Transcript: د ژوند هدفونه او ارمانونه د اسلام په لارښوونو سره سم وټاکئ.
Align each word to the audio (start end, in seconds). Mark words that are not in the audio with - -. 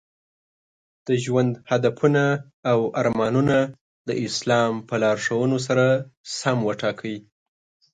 د 1.07 1.09
ژوند 1.23 1.53
هدفونه 1.71 2.23
او 2.71 2.79
ارمانونه 2.99 3.57
د 4.07 4.09
اسلام 4.27 4.73
په 4.87 4.95
لارښوونو 5.03 5.57
سره 5.67 5.85
سم 6.37 6.57
وټاکئ. 6.67 7.17